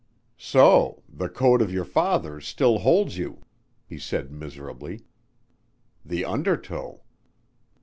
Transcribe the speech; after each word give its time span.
"So, 0.39 1.03
the 1.07 1.29
code 1.29 1.61
of 1.61 1.71
your 1.71 1.85
fathers 1.85 2.47
still 2.47 2.79
holds 2.79 3.19
you," 3.19 3.43
he 3.85 3.99
said 3.99 4.31
miserably. 4.31 5.03
"The 6.03 6.25
undertow." 6.25 7.03